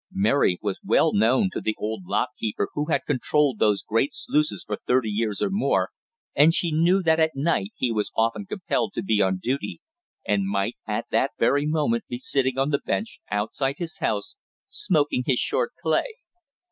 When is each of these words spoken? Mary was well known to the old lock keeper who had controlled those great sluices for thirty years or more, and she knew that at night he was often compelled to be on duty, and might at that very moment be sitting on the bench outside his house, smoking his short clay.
Mary 0.15 0.57
was 0.63 0.79
well 0.83 1.13
known 1.13 1.47
to 1.53 1.61
the 1.61 1.75
old 1.77 2.05
lock 2.07 2.29
keeper 2.39 2.69
who 2.73 2.85
had 2.89 3.03
controlled 3.05 3.59
those 3.59 3.83
great 3.83 4.15
sluices 4.15 4.63
for 4.65 4.79
thirty 4.87 5.09
years 5.11 5.43
or 5.43 5.49
more, 5.51 5.91
and 6.35 6.55
she 6.55 6.71
knew 6.71 7.03
that 7.03 7.19
at 7.19 7.35
night 7.35 7.71
he 7.75 7.91
was 7.91 8.11
often 8.17 8.43
compelled 8.47 8.93
to 8.93 9.03
be 9.03 9.21
on 9.21 9.37
duty, 9.37 9.79
and 10.25 10.47
might 10.49 10.75
at 10.87 11.05
that 11.11 11.29
very 11.37 11.67
moment 11.67 12.03
be 12.09 12.17
sitting 12.17 12.57
on 12.57 12.71
the 12.71 12.79
bench 12.83 13.19
outside 13.29 13.75
his 13.77 13.99
house, 13.99 14.35
smoking 14.71 15.21
his 15.27 15.37
short 15.37 15.71
clay. 15.83 16.13